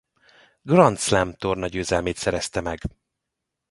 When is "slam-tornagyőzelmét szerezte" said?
0.97-2.61